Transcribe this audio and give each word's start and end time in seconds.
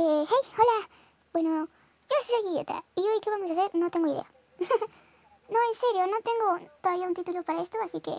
Eh, 0.00 0.24
hey, 0.28 0.52
hola. 0.56 0.88
Bueno, 1.32 1.66
yo 2.08 2.16
soy 2.22 2.52
idiota. 2.52 2.84
¿Y 2.94 3.00
hoy 3.00 3.18
qué 3.20 3.30
vamos 3.30 3.50
a 3.50 3.52
hacer? 3.54 3.74
No 3.74 3.90
tengo 3.90 4.06
idea. 4.06 4.26
no, 5.50 5.58
en 5.68 5.74
serio, 5.74 6.06
no 6.06 6.20
tengo 6.20 6.70
todavía 6.80 7.08
un 7.08 7.14
título 7.14 7.42
para 7.42 7.62
esto, 7.62 7.78
así 7.82 8.00
que 8.00 8.12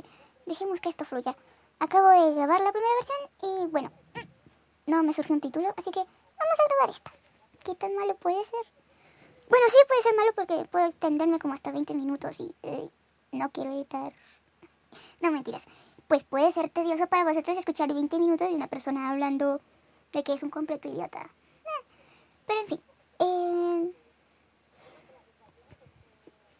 dejemos 0.45 0.81
que 0.81 0.89
esto 0.89 1.05
fluya. 1.05 1.37
Acabo 1.79 2.09
de 2.09 2.33
grabar 2.33 2.59
la 2.59 2.73
primera 2.73 2.93
versión 2.95 3.17
y 3.43 3.67
bueno, 3.67 3.93
no 4.87 5.03
me 5.03 5.13
surgió 5.13 5.33
un 5.33 5.39
título, 5.39 5.73
así 5.77 5.89
que 5.89 5.99
vamos 6.01 6.59
a 6.59 6.67
grabar 6.67 6.89
esto. 6.89 7.11
¿Qué 7.63 7.75
tan 7.75 7.95
malo 7.95 8.13
puede 8.15 8.43
ser? 8.43 8.59
Bueno, 9.49 9.65
sí 9.69 9.77
puede 9.87 10.01
ser 10.01 10.15
malo 10.17 10.33
porque 10.35 10.65
puedo 10.69 10.85
extenderme 10.85 11.39
como 11.39 11.53
hasta 11.53 11.71
20 11.71 11.93
minutos 11.93 12.41
y 12.41 12.53
eh, 12.61 12.89
no 13.31 13.51
quiero 13.51 13.71
editar. 13.71 14.11
No 15.21 15.31
mentiras. 15.31 15.63
Pues 16.09 16.25
puede 16.25 16.51
ser 16.51 16.71
tedioso 16.71 17.07
para 17.07 17.23
vosotros 17.23 17.57
escuchar 17.57 17.93
20 17.93 18.19
minutos 18.19 18.49
de 18.49 18.55
una 18.55 18.67
persona 18.67 19.09
hablando 19.11 19.61
de 20.11 20.23
que 20.23 20.33
es 20.33 20.43
un 20.43 20.49
completo 20.49 20.89
idiota. 20.89 21.29
Pero 22.49 22.61
en 22.61 22.67
fin. 22.67 22.81
Eh, 23.19 23.93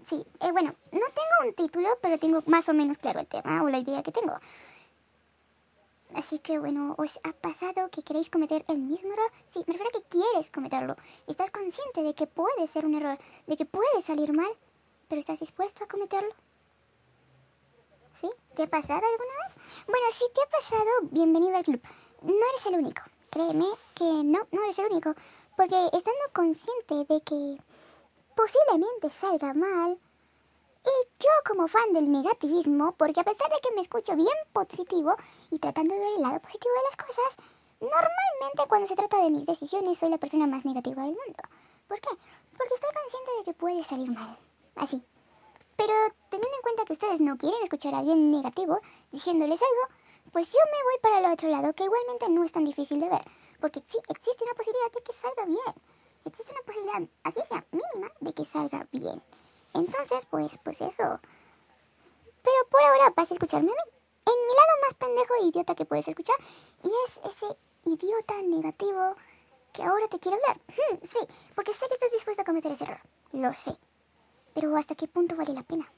sí, 0.05 0.23
bueno, 0.51 0.75
no 0.91 1.07
tengo 1.19 1.47
un 1.47 1.53
título, 1.55 1.97
pero 1.99 2.19
tengo 2.19 2.43
más 2.45 2.69
o 2.69 2.73
menos 2.75 2.99
claro 2.99 3.21
el 3.21 3.27
tema 3.27 3.63
o 3.63 3.69
la 3.69 3.79
idea 3.79 4.03
que 4.03 4.11
tengo. 4.11 4.35
Así 6.13 6.37
que 6.37 6.59
bueno, 6.59 6.93
¿os 6.99 7.19
ha 7.23 7.33
pasado 7.33 7.89
que 7.89 8.03
queréis 8.03 8.29
cometer 8.29 8.63
el 8.67 8.77
mismo 8.77 9.13
error? 9.13 9.31
Sí, 9.49 9.63
me 9.65 9.73
refiero 9.73 9.89
a 9.89 9.99
que 9.99 10.07
quieres 10.07 10.51
cometerlo. 10.51 10.95
Estás 11.27 11.49
consciente 11.49 12.03
de 12.03 12.13
que 12.13 12.27
puede 12.27 12.67
ser 12.67 12.85
un 12.85 12.93
error, 12.93 13.17
de 13.47 13.57
que 13.57 13.65
puede 13.65 14.01
salir 14.03 14.31
mal, 14.31 14.51
pero 15.07 15.19
¿estás 15.19 15.39
dispuesto 15.39 15.83
a 15.83 15.87
cometerlo? 15.87 16.33
¿Sí? 18.21 18.29
¿Te 18.55 18.63
ha 18.63 18.67
pasado 18.67 19.01
alguna 19.07 19.33
vez? 19.43 19.55
Bueno, 19.87 20.05
si 20.11 20.25
te 20.35 20.41
ha 20.43 20.49
pasado, 20.49 20.89
bienvenido 21.09 21.57
al 21.57 21.63
club. 21.63 21.81
No 22.21 22.45
eres 22.51 22.65
el 22.67 22.75
único. 22.75 23.01
Créeme 23.31 23.65
que 23.95 24.23
no, 24.23 24.47
no 24.51 24.63
eres 24.63 24.77
el 24.79 24.85
único. 24.85 25.13
Porque 25.59 25.75
estando 25.87 26.25
consciente 26.33 27.03
de 27.13 27.19
que 27.19 27.57
posiblemente 28.33 29.09
salga 29.09 29.53
mal, 29.53 29.99
y 30.85 31.21
yo 31.21 31.29
como 31.45 31.67
fan 31.67 31.91
del 31.91 32.09
negativismo, 32.09 32.93
porque 32.93 33.19
a 33.19 33.25
pesar 33.25 33.51
de 33.51 33.59
que 33.59 33.75
me 33.75 33.81
escucho 33.81 34.15
bien 34.15 34.37
positivo 34.53 35.17
y 35.51 35.59
tratando 35.59 35.95
de 35.95 35.99
ver 35.99 36.13
el 36.15 36.21
lado 36.21 36.39
positivo 36.39 36.73
de 36.73 36.83
las 36.85 36.95
cosas, 36.95 37.45
normalmente 37.81 38.69
cuando 38.69 38.87
se 38.87 38.95
trata 38.95 39.21
de 39.21 39.31
mis 39.31 39.45
decisiones 39.45 39.97
soy 39.97 40.11
la 40.11 40.17
persona 40.17 40.47
más 40.47 40.63
negativa 40.63 41.03
del 41.03 41.17
mundo. 41.25 41.43
¿Por 41.89 41.99
qué? 41.99 42.11
Porque 42.57 42.75
estoy 42.75 42.91
consciente 42.93 43.31
de 43.39 43.43
que 43.43 43.53
puede 43.53 43.83
salir 43.83 44.11
mal. 44.11 44.37
Así. 44.75 45.03
Pero 45.75 45.93
teniendo 46.29 46.55
en 46.55 46.61
cuenta 46.61 46.85
que 46.85 46.93
ustedes 46.93 47.19
no 47.19 47.37
quieren 47.37 47.61
escuchar 47.63 47.95
a 47.95 47.97
alguien 47.97 48.31
negativo 48.31 48.79
diciéndoles 49.11 49.61
algo, 49.61 49.93
pues 50.31 50.53
yo 50.53 50.59
me 50.71 50.83
voy 50.85 50.99
para 51.01 51.19
el 51.19 51.33
otro 51.33 51.49
lado, 51.49 51.73
que 51.73 51.83
igualmente 51.83 52.29
no 52.29 52.45
es 52.45 52.53
tan 52.53 52.63
difícil 52.63 53.01
de 53.01 53.09
ver. 53.09 53.25
Porque 53.59 53.81
sí, 53.85 53.97
existe 54.07 54.43
una 54.43 54.53
posibilidad 54.53 54.91
de 54.91 55.01
que 55.01 55.13
salga 55.13 55.45
bien. 55.45 55.75
Existe 56.25 56.51
una 56.51 56.61
posibilidad, 56.61 57.01
así 57.23 57.39
sea 57.47 57.65
mínima, 57.71 58.11
de 58.19 58.33
que 58.33 58.45
salga 58.45 58.87
bien. 58.91 59.21
Entonces, 59.73 60.25
pues, 60.25 60.57
pues 60.63 60.81
eso. 60.81 61.19
Pero 62.41 62.69
por 62.69 62.81
ahora 62.81 63.13
vas 63.15 63.31
a 63.31 63.33
escucharme 63.33 63.71
a 63.71 63.75
mí. 63.75 63.91
En 64.25 64.47
mi 64.47 64.53
lado 64.53 64.81
más 64.83 64.93
pendejo 64.93 65.33
e 65.35 65.45
idiota 65.47 65.75
que 65.75 65.85
puedes 65.85 66.07
escuchar. 66.07 66.35
Y 66.83 66.91
es 67.05 67.31
ese 67.31 67.57
idiota 67.85 68.41
negativo 68.43 69.15
que 69.73 69.83
ahora 69.83 70.07
te 70.07 70.19
quiero 70.19 70.37
hablar. 70.37 70.59
Hmm, 70.67 70.97
sí, 71.03 71.19
porque 71.55 71.73
sé 71.73 71.87
que 71.87 71.95
estás 71.95 72.11
dispuesto 72.11 72.41
a 72.41 72.45
cometer 72.45 72.71
ese 72.71 72.83
error. 72.83 73.01
Lo 73.31 73.53
sé. 73.53 73.77
Pero 74.53 74.75
¿hasta 74.77 74.95
qué 74.95 75.07
punto 75.07 75.35
vale 75.35 75.53
la 75.53 75.63
pena? 75.63 75.91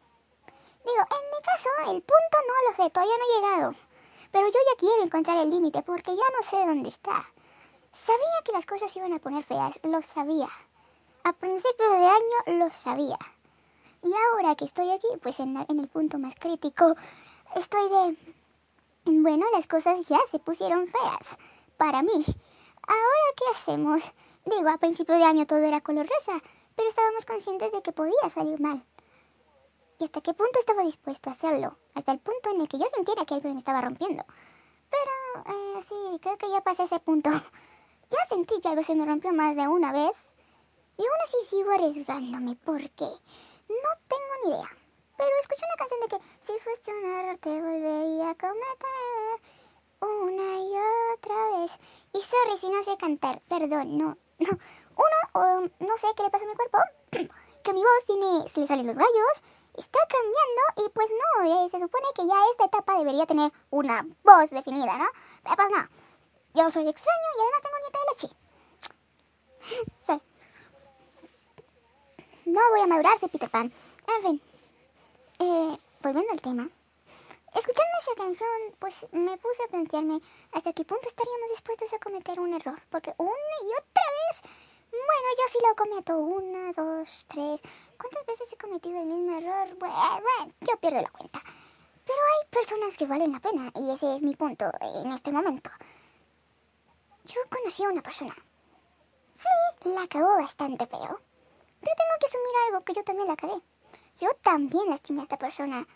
Digo, 0.84 1.00
en 1.00 1.30
mi 1.32 1.42
caso, 1.44 1.70
el 1.92 2.02
punto 2.02 2.38
no 2.48 2.70
lo 2.70 2.76
sé, 2.76 2.90
todavía 2.90 3.18
no 3.18 3.24
he 3.24 3.36
llegado. 3.36 3.76
Pero 4.32 4.48
yo 4.48 4.60
ya 4.70 4.78
quiero 4.78 5.04
encontrar 5.04 5.38
el 5.38 5.50
límite 5.50 5.84
porque 5.84 6.16
ya 6.16 6.24
no 6.36 6.44
sé 6.44 6.58
dónde 6.66 6.90
está. 6.90 7.26
Sabía 7.92 8.42
que 8.46 8.54
las 8.54 8.66
cosas 8.66 8.96
iban 8.96 9.14
a 9.14 9.20
poner 9.20 9.44
feas, 9.44 9.80
lo 9.84 10.02
sabía. 10.02 10.48
A 11.24 11.34
principios 11.34 11.92
de 11.92 12.08
año 12.08 12.60
lo 12.60 12.70
sabía. 12.70 13.20
Y 14.04 14.12
ahora 14.14 14.56
que 14.56 14.66
estoy 14.66 14.90
aquí, 14.90 15.08
pues 15.22 15.40
en, 15.40 15.58
en 15.68 15.80
el 15.80 15.88
punto 15.88 16.18
más 16.18 16.34
crítico, 16.36 16.96
estoy 17.56 17.90
de... 17.90 18.18
Bueno, 19.06 19.46
las 19.54 19.68
cosas 19.68 20.08
ya 20.08 20.20
se 20.30 20.40
pusieron 20.40 20.88
feas. 20.88 21.38
Para 21.78 22.02
mí. 22.02 22.26
Ahora, 22.88 23.30
¿qué 23.36 23.44
hacemos? 23.54 24.14
Digo, 24.46 24.70
a 24.70 24.78
principio 24.78 25.16
de 25.16 25.24
año 25.24 25.46
todo 25.46 25.60
era 25.60 25.82
color 25.82 26.08
rosa, 26.08 26.42
pero 26.76 26.90
estábamos 26.90 27.26
conscientes 27.26 27.72
de 27.72 27.82
que 27.82 27.92
podía 27.92 28.30
salir 28.30 28.60
mal. 28.60 28.84
¿Y 30.00 30.06
hasta 30.06 30.22
qué 30.22 30.34
punto 30.34 30.60
estaba 30.60 30.84
dispuesto 30.84 31.30
a 31.30 31.34
hacerlo? 31.34 31.78
Hasta 31.94 32.12
el 32.12 32.20
punto 32.20 32.50
en 32.50 32.62
el 32.62 32.68
que 32.68 32.80
yo 32.80 32.86
sintiera 32.96 33.26
que 33.26 33.36
algo 33.36 33.50
me 33.54 33.60
estaba 33.60 33.82
rompiendo. 33.82 34.26
Pero, 34.90 35.46
eh, 35.46 35.84
sí, 35.88 36.20
creo 36.22 36.38
que 36.38 36.50
ya 36.50 36.62
pasé 36.62 36.84
ese 36.84 37.00
punto. 37.00 37.30
Ya 38.12 38.26
sentí 38.28 38.60
que 38.62 38.68
algo 38.68 38.84
se 38.84 38.94
me 38.94 39.06
rompió 39.06 39.32
más 39.32 39.56
de 39.56 39.68
una 39.68 39.92
vez. 39.92 40.12
Y 40.98 41.02
aún 41.02 41.22
así 41.24 41.38
sigo 41.50 41.72
arriesgándome 41.72 42.58
porque 42.64 43.06
no 43.06 43.92
tengo 44.08 44.34
ni 44.44 44.50
idea. 44.52 44.70
Pero 45.18 45.30
escuché 45.40 45.64
una 45.66 45.78
canción 45.78 46.00
de 46.02 46.08
que 46.08 46.20
si 46.42 46.60
fuese 46.60 46.94
un 46.94 47.06
error 47.06 47.38
te 47.38 47.50
volvería 47.50 48.30
a 48.32 48.36
cometer 48.36 49.62
una 50.02 50.60
y 50.60 50.74
otra 51.14 51.60
vez. 51.60 51.72
Y 52.14 52.22
sorry 52.22 52.58
si 52.58 52.70
no 52.70 52.84
sé 52.84 52.98
cantar, 52.98 53.42
perdón, 53.48 53.98
no, 53.98 54.18
no. 54.40 54.60
Uno, 55.34 55.70
no 55.80 55.98
sé 55.98 56.08
qué 56.18 56.24
le 56.24 56.30
pasa 56.30 56.46
a 56.46 56.48
mi 56.48 56.56
cuerpo, 56.56 56.78
que 57.64 57.74
mi 57.74 57.82
voz 57.82 58.06
tiene, 58.06 58.50
se 58.50 58.60
le 58.60 58.68
salen 58.68 58.88
los 58.88 58.98
gallos, 58.98 59.44
está 59.78 60.00
cambiando 60.08 60.86
y 60.86 60.90
pues 60.94 61.08
no, 61.10 61.66
eh, 61.66 61.70
se 61.70 61.80
supone 61.80 62.08
que 62.16 62.28
ya 62.28 62.36
esta 62.52 62.66
etapa 62.66 62.98
debería 62.98 63.26
tener 63.26 63.52
una 63.70 64.06
voz 64.24 64.50
definida, 64.50 64.98
¿no? 64.98 65.06
Pero 65.44 65.56
pues 65.56 65.70
no, 65.70 66.01
yo 66.54 66.70
soy 66.70 66.88
extraño 66.88 67.28
y 67.38 67.42
además 67.42 67.62
tengo 67.64 67.78
nieta 67.82 68.00
de 68.00 68.12
leche. 68.12 68.36
Sí. 70.00 70.22
No 72.46 72.60
voy 72.72 72.82
a 72.82 72.88
madurar, 72.88 73.18
soy 73.18 73.30
Peter 73.30 73.50
Pan. 73.50 73.72
En 74.18 74.22
fin, 74.24 74.42
eh, 75.40 75.78
volviendo 76.02 76.32
al 76.32 76.42
tema. 76.42 76.70
Escuchando 77.54 77.98
esa 78.00 78.16
canción, 78.16 78.50
pues 78.80 79.06
me 79.12 79.38
puse 79.38 79.64
a 79.64 79.68
plantearme 79.68 80.22
hasta 80.54 80.74
qué 80.74 80.86
punto 80.86 81.08
estaríamos 81.08 81.50
dispuestos 81.50 81.94
a 81.94 82.00
cometer 82.00 82.40
un 82.40 82.54
error. 82.54 82.82
Porque 82.90 83.14
una 83.18 83.30
y 83.30 83.70
otra 83.80 84.06
vez, 84.18 84.42
bueno, 84.92 85.28
yo 85.38 85.48
sí 85.48 85.60
lo 85.68 85.76
cometo 85.76 86.18
una, 86.18 86.72
dos, 86.72 87.26
tres. 87.28 87.62
¿Cuántas 87.98 88.26
veces 88.26 88.54
he 88.54 88.58
cometido 88.58 89.00
el 89.00 89.06
mismo 89.06 89.38
error? 89.38 89.78
Bueno, 89.78 89.96
bueno, 89.96 90.54
yo 90.62 90.78
pierdo 90.78 91.02
la 91.02 91.10
cuenta. 91.10 91.42
Pero 92.06 92.20
hay 92.20 92.50
personas 92.50 92.98
que 92.98 93.06
valen 93.06 93.32
la 93.32 93.40
pena 93.40 93.72
y 93.76 93.92
ese 93.92 94.16
es 94.16 94.22
mi 94.22 94.36
punto 94.36 94.72
en 94.82 95.12
este 95.12 95.32
momento. 95.32 95.70
Yo 97.26 97.42
conocí 97.50 97.84
a 97.84 97.90
una 97.90 98.02
persona. 98.02 98.36
Sí, 99.38 99.90
la 99.90 100.08
cagó 100.08 100.38
bastante 100.38 100.86
feo. 100.86 101.22
Pero 101.80 101.96
tengo 101.98 102.16
que 102.20 102.26
asumir 102.26 102.56
algo 102.68 102.84
que 102.84 102.94
yo 102.94 103.04
también 103.04 103.28
la 103.28 103.36
cagué. 103.36 103.62
Yo 104.20 104.30
también 104.42 104.90
lastimé 104.90 105.22
a 105.22 105.24
esta 105.24 105.38
persona. 105.38 105.88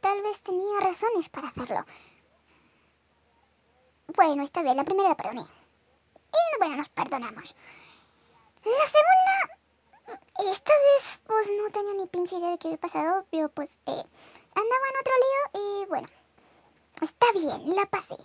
Tal 0.00 0.22
vez 0.22 0.42
tenía 0.42 0.80
razones 0.80 1.28
para 1.28 1.48
hacerlo. 1.48 1.84
Bueno, 4.14 4.42
está 4.42 4.62
bien, 4.62 4.76
la 4.76 4.84
primera 4.84 5.10
la 5.10 5.16
perdoné. 5.16 5.42
Y 5.42 6.58
bueno, 6.58 6.76
nos 6.76 6.88
perdonamos. 6.88 7.54
La 8.64 8.86
segunda, 8.96 10.50
esta 10.50 10.72
vez 10.72 11.20
pues 11.26 11.48
no 11.50 11.70
tenía 11.70 11.94
ni 11.94 12.06
pinche 12.06 12.36
idea 12.36 12.50
de 12.50 12.58
qué 12.58 12.68
había 12.68 12.78
pasado, 12.78 13.26
pero 13.30 13.48
pues 13.48 13.70
eh, 13.86 14.04
andaba 14.54 14.88
en 14.90 15.00
otro 15.00 15.12
lío 15.24 15.62
y 15.62 15.86
bueno, 15.86 16.08
está 17.00 17.26
bien, 17.32 17.74
la 17.74 17.86
pasé. 17.86 18.16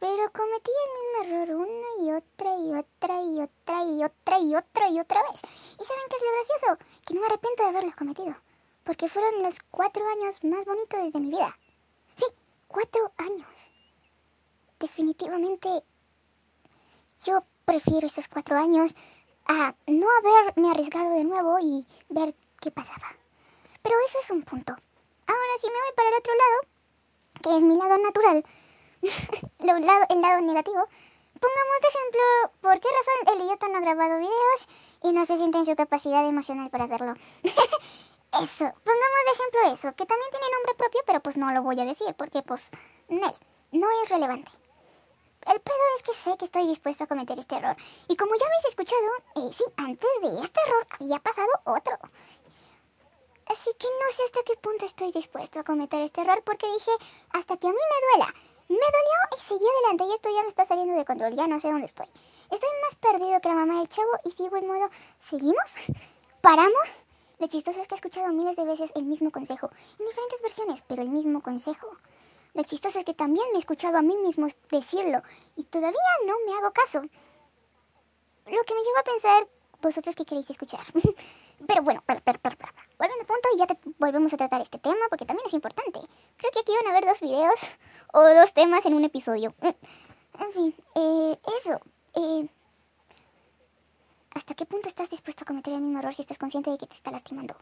Pero 0.00 0.32
cometí 0.32 0.70
el 0.70 0.90
mismo 0.96 1.44
error 1.44 1.56
una 1.56 2.04
y 2.04 2.12
otra 2.12 2.56
y 2.56 2.72
otra 2.72 3.22
y 3.22 3.40
otra 3.40 3.84
y 3.84 4.02
otra 4.02 4.38
y 4.40 4.56
otra 4.56 4.88
y 4.88 4.98
otra 4.98 5.22
vez. 5.24 5.42
¿Y 5.78 5.84
saben 5.84 6.04
qué 6.08 6.16
es 6.16 6.22
lo 6.22 6.32
gracioso? 6.32 6.84
Que 7.06 7.14
no 7.14 7.20
me 7.20 7.26
arrepiento 7.26 7.62
de 7.62 7.68
haberlo 7.68 7.92
cometido. 7.96 8.34
Porque 8.82 9.10
fueron 9.10 9.42
los 9.42 9.60
cuatro 9.70 10.02
años 10.08 10.42
más 10.42 10.64
bonitos 10.64 11.12
de 11.12 11.20
mi 11.20 11.28
vida. 11.28 11.54
Sí, 12.16 12.24
cuatro 12.66 13.12
años. 13.18 13.70
Definitivamente 14.78 15.84
yo 17.22 17.44
prefiero 17.66 18.06
esos 18.06 18.26
cuatro 18.28 18.56
años 18.56 18.94
a 19.44 19.74
no 19.86 20.06
haberme 20.18 20.70
arriesgado 20.70 21.10
de 21.10 21.24
nuevo 21.24 21.58
y 21.60 21.86
ver 22.08 22.34
qué 22.62 22.70
pasaba. 22.70 23.14
Pero 23.82 23.96
eso 24.06 24.18
es 24.22 24.30
un 24.30 24.42
punto. 24.44 24.72
Ahora 24.72 25.54
si 25.60 25.66
me 25.66 25.74
voy 25.74 25.94
para 25.94 26.08
el 26.08 26.14
otro 26.14 26.32
lado, 26.34 26.60
que 27.42 27.56
es 27.58 27.62
mi 27.62 27.76
lado 27.76 27.98
natural, 27.98 28.44
el 29.60 30.20
lado 30.20 30.40
negativo, 30.42 30.86
pongamos 31.40 31.76
de 31.80 31.88
ejemplo 31.88 32.20
por 32.60 32.80
qué 32.80 32.88
razón 32.88 33.34
el 33.34 33.44
idiota 33.44 33.68
no 33.68 33.78
ha 33.78 33.80
grabado 33.80 34.18
videos 34.18 34.68
y 35.02 35.12
no 35.12 35.24
se 35.24 35.36
siente 35.36 35.58
en 35.58 35.66
su 35.66 35.74
capacidad 35.74 36.26
emocional 36.26 36.68
para 36.70 36.84
hacerlo. 36.84 37.14
eso, 37.42 38.64
pongamos 38.64 39.20
de 39.24 39.32
ejemplo 39.34 39.60
eso, 39.72 39.94
que 39.96 40.06
también 40.06 40.30
tiene 40.30 40.54
nombre 40.54 40.74
propio, 40.76 41.00
pero 41.06 41.20
pues 41.20 41.36
no 41.36 41.50
lo 41.52 41.62
voy 41.62 41.80
a 41.80 41.84
decir 41.84 42.14
porque 42.16 42.42
pues 42.42 42.70
no, 43.08 43.34
no 43.72 43.86
es 44.02 44.10
relevante. 44.10 44.50
El 45.46 45.58
pedo 45.60 45.76
es 45.96 46.02
que 46.02 46.12
sé 46.12 46.36
que 46.36 46.44
estoy 46.44 46.66
dispuesto 46.66 47.04
a 47.04 47.06
cometer 47.06 47.38
este 47.38 47.56
error. 47.56 47.74
Y 48.08 48.16
como 48.16 48.34
ya 48.34 48.44
habéis 48.44 48.66
escuchado, 48.66 49.08
eh, 49.36 49.50
sí, 49.54 49.64
antes 49.78 50.10
de 50.20 50.44
este 50.44 50.60
error 50.66 50.86
había 50.90 51.18
pasado 51.20 51.48
otro. 51.64 51.96
Así 53.46 53.70
que 53.78 53.86
no 53.86 54.12
sé 54.12 54.22
hasta 54.24 54.42
qué 54.44 54.56
punto 54.56 54.84
estoy 54.84 55.12
dispuesto 55.12 55.58
a 55.58 55.64
cometer 55.64 56.02
este 56.02 56.20
error 56.20 56.42
porque 56.44 56.66
dije, 56.66 56.90
hasta 57.30 57.56
que 57.56 57.66
a 57.66 57.70
mí 57.70 57.76
me 57.76 58.18
duela 58.18 58.34
Me 58.70 58.76
dolió 58.76 59.36
y 59.36 59.40
seguí 59.40 59.64
adelante 59.66 60.04
y 60.04 60.14
esto 60.14 60.28
ya 60.32 60.42
me 60.44 60.48
está 60.48 60.64
saliendo 60.64 60.94
de 60.94 61.04
control, 61.04 61.34
ya 61.34 61.48
no 61.48 61.58
sé 61.58 61.66
dónde 61.66 61.86
estoy. 61.86 62.06
Estoy 62.52 62.68
más 62.84 62.94
perdido 62.94 63.40
que 63.40 63.48
la 63.48 63.56
mamá 63.56 63.80
del 63.80 63.88
chavo 63.88 64.12
y 64.24 64.30
sigo 64.30 64.56
en 64.56 64.68
modo, 64.68 64.88
¿seguimos? 65.18 65.74
¿Paramos? 66.40 66.88
Lo 67.40 67.48
chistoso 67.48 67.80
es 67.80 67.88
que 67.88 67.94
he 67.94 67.96
escuchado 67.96 68.32
miles 68.32 68.54
de 68.54 68.64
veces 68.64 68.92
el 68.94 69.06
mismo 69.06 69.32
consejo, 69.32 69.70
en 69.98 70.06
diferentes 70.06 70.40
versiones, 70.40 70.84
pero 70.86 71.02
el 71.02 71.08
mismo 71.08 71.42
consejo. 71.42 71.88
Lo 72.54 72.62
chistoso 72.62 73.00
es 73.00 73.04
que 73.04 73.14
también 73.14 73.48
me 73.50 73.56
he 73.56 73.58
escuchado 73.58 73.98
a 73.98 74.02
mí 74.02 74.16
mismo 74.18 74.46
decirlo 74.70 75.20
y 75.56 75.64
todavía 75.64 76.00
no 76.26 76.34
me 76.46 76.56
hago 76.56 76.72
caso. 76.72 77.00
Lo 77.00 78.62
que 78.62 78.74
me 78.74 78.84
lleva 78.84 79.00
a 79.00 79.04
pensar, 79.04 79.48
vosotros 79.82 80.14
qué 80.14 80.24
queréis 80.24 80.48
escuchar. 80.48 80.86
pero 81.66 81.82
bueno, 81.82 82.04
para, 82.06 82.20
para. 82.20 82.72
Volviendo 83.00 83.22
al 83.22 83.26
punto 83.26 83.48
y 83.54 83.58
ya 83.58 83.66
te 83.66 83.78
volvemos 83.98 84.32
a 84.32 84.36
tratar 84.36 84.60
este 84.60 84.78
tema 84.78 85.00
porque 85.08 85.24
también 85.24 85.46
es 85.46 85.54
importante. 85.54 86.00
Creo 86.36 86.50
que 86.52 86.58
aquí 86.60 86.72
van 86.76 86.86
a 86.86 86.90
haber 86.90 87.06
dos 87.06 87.20
videos 87.20 87.60
o 88.12 88.20
dos 88.20 88.52
temas 88.52 88.84
en 88.84 88.94
un 88.94 89.04
episodio. 89.04 89.54
En 89.62 90.52
fin, 90.52 90.74
eh, 90.94 91.38
eso. 91.58 91.80
Eh, 92.14 92.48
¿Hasta 94.34 94.54
qué 94.54 94.66
punto 94.66 94.88
estás 94.88 95.10
dispuesto 95.10 95.44
a 95.44 95.46
cometer 95.46 95.72
el 95.72 95.80
mismo 95.80 95.98
error 95.98 96.14
si 96.14 96.22
estás 96.22 96.38
consciente 96.38 96.70
de 96.70 96.78
que 96.78 96.86
te 96.86 96.94
está 96.94 97.10
lastimando? 97.10 97.56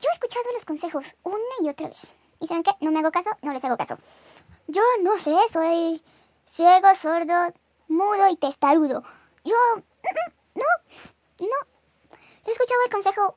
Yo 0.00 0.10
he 0.10 0.12
escuchado 0.12 0.44
los 0.52 0.64
consejos 0.64 1.16
una 1.22 1.56
y 1.62 1.68
otra 1.70 1.88
vez. 1.88 2.14
¿Y 2.38 2.46
saben 2.46 2.62
qué? 2.62 2.72
No 2.80 2.92
me 2.92 2.98
hago 3.00 3.10
caso, 3.10 3.30
no 3.40 3.52
les 3.52 3.64
hago 3.64 3.76
caso. 3.76 3.96
Yo 4.68 4.82
no 5.02 5.18
sé, 5.18 5.34
soy 5.50 6.02
ciego, 6.44 6.94
sordo, 6.94 7.54
mudo 7.88 8.28
y 8.28 8.36
testarudo. 8.36 9.02
Yo... 9.44 9.56
No, 10.54 10.64
no. 11.40 11.56
He 12.46 12.52
escuchado 12.52 12.80
el 12.84 12.92
consejo 12.92 13.34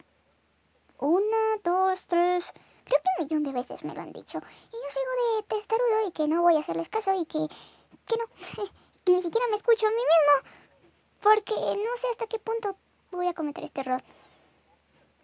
una, 1.00 1.58
dos, 1.64 2.08
tres... 2.08 2.52
Creo 2.84 3.00
que 3.02 3.10
un 3.18 3.26
millón 3.26 3.44
de 3.44 3.52
veces 3.52 3.84
me 3.84 3.94
lo 3.94 4.02
han 4.02 4.12
dicho. 4.12 4.40
Y 4.40 4.72
yo 4.72 4.90
sigo 4.90 5.38
de 5.38 5.44
testarudo 5.44 6.08
y 6.08 6.12
que 6.12 6.28
no 6.28 6.42
voy 6.42 6.56
a 6.56 6.60
hacerles 6.60 6.90
caso 6.90 7.14
y 7.14 7.26
que... 7.26 7.48
Que 8.06 8.18
no. 8.18 8.64
Ni 9.06 9.22
siquiera 9.22 9.48
me 9.50 9.56
escucho 9.58 9.88
a 9.88 9.92
mí 9.92 9.96
mismo. 9.96 10.52
Porque 11.22 11.54
no 11.54 11.96
sé 11.96 12.08
hasta 12.12 12.28
qué 12.28 12.40
punto 12.40 12.76
voy 13.12 13.28
a 13.28 13.34
cometer 13.34 13.64
este 13.64 13.82
error. 13.82 14.04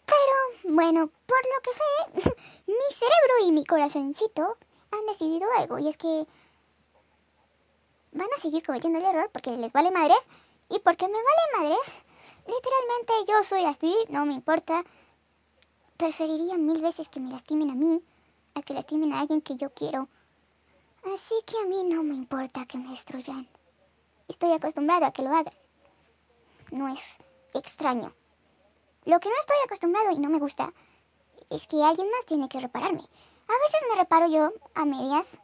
Pero, 0.05 0.75
bueno, 0.75 1.09
por 1.25 1.37
lo 1.37 1.61
que 1.61 1.73
sé, 1.73 2.29
mi 2.67 2.93
cerebro 2.93 3.47
y 3.47 3.51
mi 3.51 3.65
corazoncito 3.65 4.57
han 4.91 5.05
decidido 5.07 5.47
algo. 5.57 5.79
Y 5.79 5.89
es 5.89 5.97
que 5.97 6.27
van 8.11 8.27
a 8.35 8.39
seguir 8.39 8.65
cometiendo 8.65 8.99
el 8.99 9.05
error 9.05 9.29
porque 9.31 9.51
les 9.51 9.73
vale 9.73 9.91
madres. 9.91 10.19
Y 10.69 10.79
porque 10.79 11.07
me 11.07 11.13
vale 11.13 11.59
madres, 11.59 11.93
literalmente 12.47 13.31
yo 13.31 13.43
soy 13.43 13.65
así, 13.65 13.95
no 14.09 14.25
me 14.25 14.33
importa. 14.33 14.83
Preferiría 15.97 16.57
mil 16.57 16.81
veces 16.81 17.07
que 17.09 17.19
me 17.19 17.31
lastimen 17.31 17.69
a 17.69 17.75
mí 17.75 18.03
a 18.53 18.61
que 18.61 18.73
lastimen 18.73 19.13
a 19.13 19.19
alguien 19.21 19.41
que 19.41 19.55
yo 19.55 19.69
quiero. 19.73 20.07
Así 21.13 21.35
que 21.45 21.57
a 21.57 21.65
mí 21.65 21.83
no 21.83 22.03
me 22.03 22.15
importa 22.15 22.65
que 22.65 22.77
me 22.77 22.89
destruyan. 22.89 23.47
Estoy 24.27 24.51
acostumbrada 24.53 25.07
a 25.07 25.11
que 25.11 25.21
lo 25.21 25.29
hagan. 25.29 25.53
No 26.71 26.87
es 26.87 27.17
extraño. 27.53 28.13
Lo 29.05 29.19
que 29.19 29.29
no 29.29 29.35
estoy 29.39 29.57
acostumbrado 29.65 30.11
y 30.11 30.19
no 30.19 30.29
me 30.29 30.39
gusta 30.39 30.73
es 31.49 31.67
que 31.67 31.83
alguien 31.83 32.09
más 32.09 32.25
tiene 32.25 32.49
que 32.49 32.59
repararme. 32.59 33.03
A 33.47 33.53
veces 33.63 33.81
me 33.89 33.95
reparo 33.95 34.27
yo 34.27 34.51
a 34.73 34.85
medias, 34.85 35.39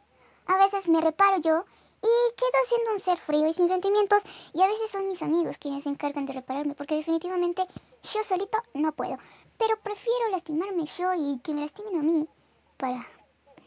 a 0.46 0.56
veces 0.58 0.88
me 0.88 1.00
reparo 1.00 1.38
yo 1.38 1.64
y 2.02 2.34
quedo 2.34 2.64
siendo 2.66 2.92
un 2.92 2.98
ser 2.98 3.16
frío 3.16 3.46
y 3.46 3.54
sin 3.54 3.68
sentimientos 3.68 4.22
y 4.52 4.60
a 4.60 4.66
veces 4.66 4.90
son 4.90 5.06
mis 5.06 5.22
amigos 5.22 5.56
quienes 5.58 5.84
se 5.84 5.90
encargan 5.90 6.26
de 6.26 6.32
repararme 6.32 6.74
porque 6.74 6.96
definitivamente 6.96 7.66
yo 8.02 8.24
solito 8.24 8.58
no 8.74 8.92
puedo. 8.92 9.16
Pero 9.58 9.78
prefiero 9.80 10.28
lastimarme 10.30 10.84
yo 10.86 11.14
y 11.14 11.38
que 11.38 11.54
me 11.54 11.60
lastimen 11.60 11.96
a 11.96 12.02
mí 12.02 12.28
para... 12.76 13.06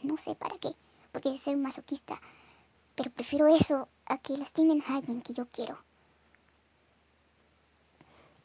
no 0.04 0.18
sé 0.18 0.36
para 0.36 0.58
qué, 0.58 0.76
porque 1.12 1.34
es 1.34 1.42
ser 1.42 1.56
masoquista. 1.56 2.20
Pero 2.96 3.12
prefiero 3.12 3.48
eso 3.48 3.88
a 4.06 4.18
que 4.18 4.38
lastimen 4.38 4.84
a 4.88 4.98
alguien 4.98 5.22
que 5.22 5.34
yo 5.34 5.48
quiero. 5.52 5.78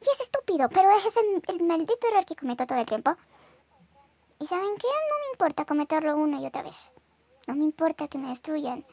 Y 0.00 0.04
es 0.04 0.20
estúpido, 0.20 0.68
pero 0.70 0.90
es 0.92 1.14
el, 1.48 1.62
maldito 1.62 2.06
error 2.08 2.24
que 2.24 2.34
cometo 2.34 2.66
todo 2.66 2.78
el 2.78 2.86
tiempo. 2.86 3.16
¿Y 4.38 4.46
saben 4.46 4.76
qué? 4.78 4.86
No 4.86 5.18
me 5.18 5.32
importa 5.32 5.66
cometerlo 5.66 6.16
una 6.16 6.40
y 6.40 6.46
otra 6.46 6.62
vez. 6.62 6.92
No 7.46 7.54
me 7.54 7.64
importa 7.64 8.08
que 8.08 8.16
me 8.16 8.30
destruyan. 8.30 8.86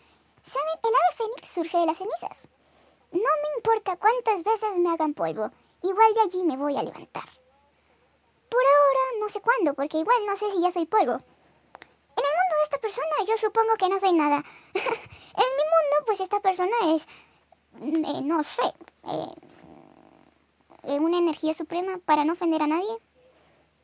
¿Saben? 0.48 0.80
El 0.82 0.96
ave 0.96 1.16
fénix 1.18 1.52
surge 1.52 1.78
de 1.78 1.86
las 1.86 1.98
cenizas. 1.98 2.48
No 3.12 3.20
me 3.20 3.50
importa 3.58 3.98
cuántas 3.98 4.44
veces 4.44 4.78
me 4.78 4.90
hagan 4.90 5.14
polvo. 5.14 5.52
Igual 5.84 6.14
de 6.14 6.22
allí 6.22 6.44
me 6.44 6.56
voy 6.56 6.78
a 6.78 6.84
levantar. 6.84 7.28
Por 8.50 8.62
ahora 8.62 9.04
no 9.20 9.28
sé 9.28 9.42
cuándo, 9.42 9.74
porque 9.74 9.98
igual 9.98 10.26
no 10.26 10.38
sé 10.38 10.50
si 10.54 10.62
ya 10.62 10.72
soy 10.72 10.86
polvo. 10.86 11.16
En 11.16 12.24
el 12.30 12.36
mundo 12.40 12.56
de 12.58 12.64
esta 12.64 12.78
persona 12.78 13.16
yo 13.28 13.36
supongo 13.38 13.76
que 13.76 13.90
no 13.90 14.00
soy 14.00 14.14
nada. 14.14 14.38
en 14.74 15.50
mi 15.58 15.66
mundo 15.74 15.96
pues 16.06 16.22
esta 16.22 16.40
persona 16.40 16.78
es... 16.96 17.08
Eh, 17.82 18.22
no 18.24 18.42
sé. 18.42 18.74
Eh, 19.04 19.34
eh, 20.84 21.00
una 21.00 21.18
energía 21.18 21.54
suprema 21.54 21.98
para 22.06 22.24
no 22.24 22.34
ofender 22.34 22.62
a 22.62 22.68
nadie. 22.68 22.98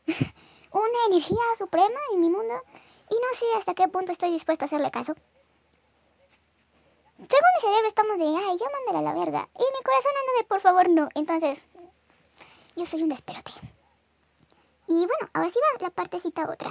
una 0.71 1.05
energía 1.09 1.43
suprema 1.57 1.99
en 2.13 2.21
mi 2.21 2.29
mundo. 2.29 2.53
Y 3.11 3.15
no 3.15 3.33
sé 3.33 3.45
hasta 3.57 3.73
qué 3.73 3.89
punto 3.89 4.13
estoy 4.13 4.31
dispuesta 4.31 4.63
a 4.63 4.67
hacerle 4.67 4.89
caso. 4.91 5.13
Según 7.29 7.49
mi 7.55 7.61
cerebro 7.61 7.87
estamos 7.87 8.17
de, 8.17 8.25
ay, 8.25 8.57
ya 8.57 8.65
mándala 8.69 8.99
a 8.99 9.13
la 9.13 9.19
verga. 9.19 9.49
Y 9.55 9.63
mi 9.63 9.83
corazón 9.83 10.11
anda 10.19 10.39
de, 10.39 10.43
por 10.45 10.59
favor, 10.59 10.89
no. 10.89 11.09
Entonces, 11.15 11.65
yo 12.75 12.85
soy 12.85 13.03
un 13.03 13.09
desperote. 13.09 13.51
Y 14.87 15.05
bueno, 15.07 15.29
ahora 15.33 15.49
sí 15.49 15.59
va 15.59 15.83
la 15.83 15.89
partecita 15.89 16.49
otra. 16.49 16.69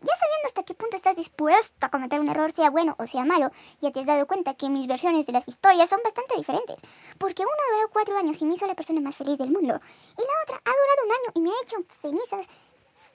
Ya 0.00 0.14
sabiendo 0.16 0.46
hasta 0.46 0.62
qué 0.62 0.74
punto 0.74 0.96
estás 0.96 1.16
dispuesto 1.16 1.86
a 1.86 1.90
cometer 1.90 2.20
un 2.20 2.28
error, 2.28 2.52
sea 2.52 2.70
bueno 2.70 2.94
o 3.00 3.06
sea 3.08 3.24
malo, 3.24 3.50
ya 3.80 3.90
te 3.90 4.00
has 4.00 4.06
dado 4.06 4.28
cuenta 4.28 4.54
que 4.54 4.70
mis 4.70 4.86
versiones 4.86 5.26
de 5.26 5.32
las 5.32 5.48
historias 5.48 5.90
son 5.90 6.00
bastante 6.04 6.36
diferentes. 6.36 6.76
Porque 7.18 7.42
una 7.42 7.76
duró 7.76 7.90
cuatro 7.92 8.16
años 8.16 8.40
y 8.40 8.44
me 8.44 8.54
hizo 8.54 8.66
la 8.66 8.76
persona 8.76 9.00
más 9.00 9.16
feliz 9.16 9.38
del 9.38 9.50
mundo. 9.50 9.80
Y 10.16 10.22
la 10.22 10.42
otra 10.44 10.62
ha 10.64 10.70
durado 10.70 11.04
un 11.04 11.12
año 11.12 11.32
y 11.34 11.40
me 11.40 11.50
ha 11.50 11.62
hecho 11.62 11.76
cenizas. 12.00 12.46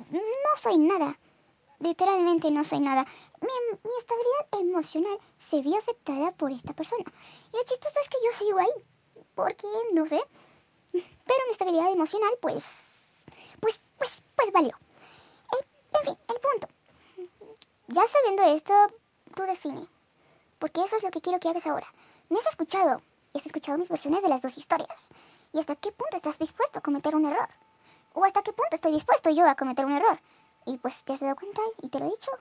No 0.10 0.58
soy 0.58 0.78
nada. 0.78 1.18
Literalmente 1.84 2.50
no 2.50 2.64
soy 2.64 2.80
nada. 2.80 3.06
Mi, 3.42 3.50
mi 3.84 3.92
estabilidad 4.00 4.62
emocional 4.62 5.20
se 5.38 5.62
vio 5.62 5.78
afectada 5.78 6.32
por 6.32 6.50
esta 6.50 6.72
persona. 6.72 7.04
Y 7.52 7.58
lo 7.58 7.64
chistoso 7.64 8.00
es 8.02 8.08
que 8.08 8.18
yo 8.26 8.32
sigo 8.32 8.60
ahí. 8.60 9.26
Porque, 9.36 9.68
no 9.92 10.06
sé. 10.06 10.24
Pero 10.94 11.40
mi 11.46 11.52
estabilidad 11.52 11.92
emocional, 11.92 12.32
pues... 12.42 13.26
Pues, 13.60 13.82
pues, 13.98 14.24
pues 14.34 14.52
valió. 14.54 14.78
En 15.52 16.06
fin, 16.06 16.18
el 16.30 16.40
punto. 16.40 16.68
Ya 17.88 18.08
sabiendo 18.08 18.44
esto, 18.56 18.74
tú 19.36 19.44
define. 19.44 19.86
Porque 20.60 20.86
eso 20.86 20.96
es 20.96 21.04
lo 21.04 21.12
que 21.12 21.20
quiero 21.20 21.42
que 21.42 21.50
hagas 21.50 21.68
ahora. 21.68 21.88
Me 22.30 22.40
has 22.40 22.48
escuchado. 22.48 23.02
Has 23.34 23.46
escuchado 23.46 23.78
mis 23.78 23.90
versiones 23.90 24.24
de 24.24 24.30
las 24.30 24.42
dos 24.42 24.58
historias. 24.58 25.10
¿Y 25.52 25.60
hasta 25.60 25.76
qué 25.76 25.92
punto 25.92 26.16
estás 26.16 26.40
dispuesto 26.40 26.80
a 26.80 26.82
cometer 26.82 27.14
un 27.14 27.26
error? 27.26 27.50
¿O 28.14 28.24
hasta 28.24 28.42
qué 28.42 28.54
punto 28.54 28.74
estoy 28.74 28.94
dispuesto 28.94 29.30
yo 29.32 29.46
a 29.46 29.56
cometer 29.56 29.86
un 29.86 29.94
error? 29.94 30.18
Y 30.66 30.78
pues 30.78 31.04
te 31.04 31.14
has 31.14 31.20
dado 31.20 31.36
cuenta 31.36 31.62
y 31.82 31.90
te 31.90 32.00
lo 32.00 32.06
he 32.06 32.10
dicho. 32.10 32.32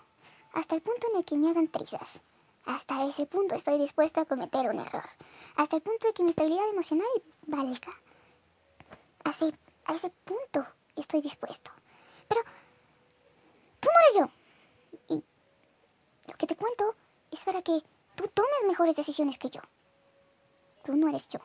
Hasta 0.52 0.74
el 0.74 0.82
punto 0.82 1.06
en 1.10 1.18
el 1.18 1.24
que 1.24 1.36
me 1.36 1.50
hagan 1.50 1.68
trizas. 1.68 2.22
Hasta 2.64 3.04
ese 3.04 3.26
punto 3.26 3.54
estoy 3.54 3.78
dispuesto 3.78 4.20
a 4.20 4.24
cometer 4.24 4.70
un 4.70 4.78
error. 4.78 5.08
Hasta 5.56 5.76
el 5.76 5.82
punto 5.82 6.06
de 6.06 6.12
que 6.12 6.22
mi 6.22 6.30
estabilidad 6.30 6.68
emocional 6.68 7.08
valga. 7.46 7.92
Así, 9.24 9.52
a 9.86 9.94
ese 9.94 10.10
punto 10.24 10.66
estoy 10.96 11.20
dispuesto. 11.22 11.70
Pero 12.28 12.40
tú 13.80 13.88
no 13.92 14.00
eres 14.00 14.30
yo. 15.08 15.16
Y 15.16 15.24
lo 16.30 16.34
que 16.36 16.46
te 16.46 16.56
cuento 16.56 16.94
es 17.30 17.44
para 17.44 17.62
que 17.62 17.82
tú 18.14 18.28
tomes 18.28 18.64
mejores 18.66 18.94
decisiones 18.94 19.38
que 19.38 19.50
yo. 19.50 19.60
Tú 20.84 20.94
no 20.94 21.08
eres 21.08 21.28
yo. 21.28 21.40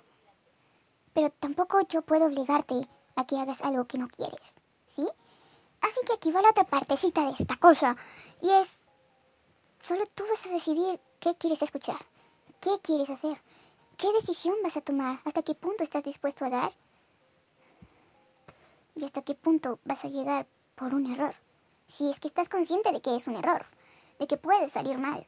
Pero 1.14 1.32
tampoco 1.32 1.82
yo 1.90 2.04
puedo 2.04 2.28
obligarte 2.28 2.88
a 3.16 3.26
que 3.26 3.40
hagas 3.40 3.62
algo 3.62 3.86
que 3.86 3.98
no 3.98 4.08
quieres. 4.08 4.60
¿Sí? 4.86 5.08
Así 5.82 6.00
que 6.06 6.14
aquí 6.14 6.32
va 6.32 6.42
la 6.42 6.50
otra 6.50 6.66
partecita 6.66 7.26
de 7.26 7.32
esta 7.32 7.56
cosa. 7.58 7.96
Y 8.42 8.50
es... 8.50 8.80
Solo 9.82 10.06
tú 10.08 10.24
vas 10.30 10.46
a 10.46 10.50
decidir 10.50 11.00
qué 11.20 11.36
quieres 11.36 11.62
escuchar. 11.62 11.98
¿Qué 12.60 12.72
quieres 12.82 13.10
hacer? 13.10 13.42
¿Qué 13.98 14.12
decisión 14.14 14.56
vas 14.64 14.78
a 14.78 14.82
tomar? 14.82 15.20
¿Hasta 15.26 15.44
qué 15.44 15.56
punto 15.56 15.84
estás 15.84 16.04
dispuesto 16.04 16.46
a 16.46 16.50
dar? 16.50 16.74
¿Y 18.96 19.06
hasta 19.06 19.22
qué 19.22 19.36
punto 19.36 19.80
vas 19.86 20.04
a 20.04 20.10
llegar 20.10 20.48
por 20.76 20.94
un 20.94 21.12
error? 21.12 21.36
si 21.88 22.10
es 22.10 22.20
que 22.20 22.28
estás 22.28 22.50
consciente 22.50 22.92
de 22.92 23.02
que 23.02 23.16
es 23.16 23.28
un 23.28 23.38
error, 23.38 23.66
de 24.20 24.28
que 24.28 24.38
puede 24.38 24.70
salir 24.70 24.98
mal. 24.98 25.26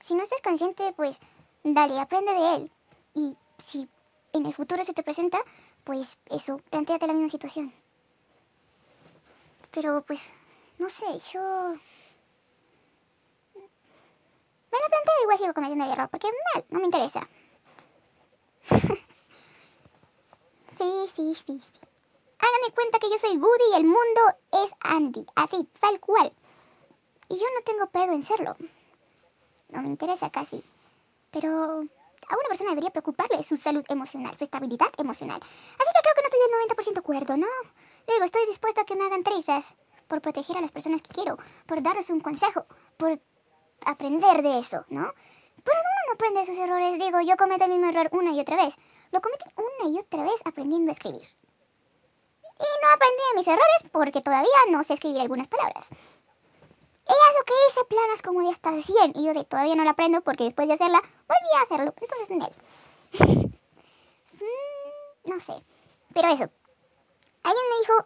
Si 0.00 0.14
no 0.14 0.22
estás 0.22 0.40
consciente, 0.40 0.92
pues 0.94 1.18
dale, 1.62 1.98
aprende 1.98 2.32
de 2.32 2.54
él. 2.54 2.72
Y 3.14 3.36
si 3.58 3.88
en 4.32 4.46
el 4.46 4.54
futuro 4.54 4.82
se 4.84 4.94
te 4.94 5.02
presenta, 5.02 5.38
pues 5.84 6.18
eso, 6.26 6.58
planteate 6.70 7.06
la 7.06 7.12
misma 7.12 7.28
situación. 7.28 7.72
Pero 9.76 10.00
pues, 10.06 10.32
no 10.78 10.88
sé, 10.88 11.04
yo... 11.32 11.74
Me 14.72 14.78
lo 14.80 14.88
planteo 14.88 15.22
igual 15.22 15.38
sigo 15.38 15.52
cometiendo 15.52 15.84
el 15.84 15.90
error, 15.90 16.08
porque 16.08 16.28
mal, 16.54 16.64
no 16.70 16.78
me 16.78 16.86
interesa. 16.86 17.28
sí, 20.78 21.10
sí, 21.14 21.34
sí, 21.34 21.60
sí. 21.60 21.86
Cuenta 22.74 22.98
que 22.98 23.10
yo 23.10 23.18
soy 23.18 23.36
Woody 23.36 23.64
y 23.72 23.76
el 23.76 23.84
mundo 23.84 24.20
es 24.52 24.72
Andy. 24.80 25.26
Así, 25.34 25.68
tal 25.80 26.00
cual. 26.00 26.32
Y 27.28 27.38
yo 27.38 27.46
no 27.54 27.62
tengo 27.62 27.86
pedo 27.86 28.12
en 28.12 28.24
serlo. 28.24 28.56
No 29.68 29.82
me 29.82 29.88
interesa 29.88 30.30
casi. 30.30 30.64
Pero 31.30 31.48
a 31.48 32.34
una 32.34 32.48
persona 32.48 32.70
debería 32.70 32.90
preocuparle 32.90 33.42
su 33.42 33.56
salud 33.56 33.84
emocional, 33.88 34.36
su 34.36 34.44
estabilidad 34.44 34.88
emocional. 34.98 35.40
Así 35.40 35.90
que 35.94 36.00
creo 36.02 36.14
que 36.14 36.22
no 36.22 36.28
estoy 36.28 36.40
del 36.40 36.76
90% 36.76 36.92
de 36.92 37.00
acuerdo, 37.00 37.36
¿no? 37.36 37.46
Digo, 38.06 38.24
estoy 38.24 38.46
dispuesta 38.46 38.82
a 38.82 38.84
que 38.84 38.96
me 38.96 39.04
hagan 39.04 39.22
trizas 39.22 39.74
por 40.08 40.20
proteger 40.20 40.56
a 40.56 40.60
las 40.60 40.70
personas 40.70 41.02
que 41.02 41.12
quiero, 41.12 41.36
por 41.66 41.82
darles 41.82 42.10
un 42.10 42.20
consejo, 42.20 42.66
por 42.96 43.20
aprender 43.84 44.42
de 44.42 44.58
eso, 44.58 44.84
¿no? 44.88 45.12
Pero 45.64 45.78
uno 45.80 46.00
no 46.06 46.12
aprende 46.14 46.40
de 46.40 46.46
sus 46.46 46.58
errores. 46.58 46.98
Digo, 46.98 47.20
yo 47.20 47.36
cometo 47.36 47.64
el 47.64 47.70
mismo 47.70 47.86
error 47.86 48.08
una 48.12 48.32
y 48.32 48.40
otra 48.40 48.56
vez. 48.56 48.76
Lo 49.10 49.20
cometí 49.20 49.44
una 49.56 49.90
y 49.90 49.98
otra 49.98 50.22
vez 50.22 50.40
aprendiendo 50.44 50.90
a 50.90 50.92
escribir. 50.92 51.22
Y 51.22 52.68
no 52.82 52.88
aprendí 52.94 53.22
de 53.30 53.38
mis 53.38 53.46
errores 53.48 53.90
porque 53.90 54.20
todavía 54.22 54.70
no 54.70 54.84
sé 54.84 54.94
escribir 54.94 55.20
algunas 55.20 55.48
palabras. 55.48 55.88
Ella 57.08 57.38
lo 57.38 57.44
que 57.44 57.52
hice 57.68 57.84
planas 57.84 58.22
como 58.22 58.42
de 58.42 58.50
hasta 58.50 58.80
100 58.80 59.12
y 59.14 59.26
yo 59.26 59.34
de 59.34 59.44
todavía 59.44 59.76
no 59.76 59.84
la 59.84 59.90
aprendo 59.90 60.22
porque 60.22 60.44
después 60.44 60.66
de 60.66 60.74
hacerla 60.74 61.00
volví 61.00 61.58
a 61.58 61.62
hacerlo. 61.62 61.94
Entonces, 62.00 62.30
Nel. 62.30 63.52
Mm, 64.38 65.30
no 65.30 65.40
sé. 65.40 65.54
Pero 66.12 66.28
eso. 66.28 66.50
Alguien 67.46 67.64
me 67.70 67.78
dijo 67.78 67.96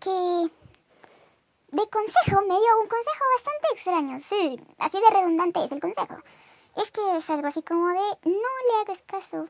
que 0.00 1.76
de 1.76 1.90
consejo 1.90 2.40
me 2.40 2.58
dio 2.58 2.80
un 2.80 2.88
consejo 2.88 3.24
bastante 3.36 3.68
extraño. 3.74 4.20
Sí, 4.26 4.58
así 4.78 4.98
de 4.98 5.10
redundante 5.10 5.62
es 5.62 5.72
el 5.72 5.80
consejo. 5.80 6.16
Es 6.74 6.90
que 6.90 7.18
es 7.18 7.28
algo 7.28 7.48
así 7.48 7.62
como 7.62 7.88
de 7.88 8.00
no 8.24 8.32
le 8.32 8.80
hagas 8.80 9.02
caso 9.02 9.46